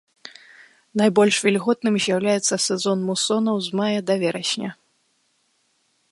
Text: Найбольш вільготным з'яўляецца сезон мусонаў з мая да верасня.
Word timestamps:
Найбольш 1.01 1.37
вільготным 1.47 1.95
з'яўляецца 2.05 2.55
сезон 2.67 2.97
мусонаў 3.09 3.55
з 3.67 3.81
мая 3.81 3.99
да 4.09 4.13
верасня. 4.25 4.69